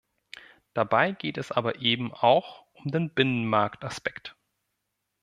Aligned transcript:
Dabei 0.73 1.11
geht 1.11 1.37
es 1.37 1.51
aber 1.51 1.79
eben 1.81 2.11
auch 2.11 2.65
um 2.73 2.89
den 2.89 3.13
Binnenmarktaspekt. 3.13 4.35